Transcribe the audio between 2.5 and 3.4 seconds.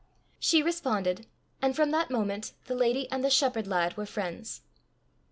the lady and the